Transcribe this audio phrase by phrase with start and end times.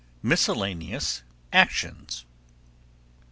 [0.23, 1.21] MISCELLANEOUS.
[1.53, 2.25] ACTIONS.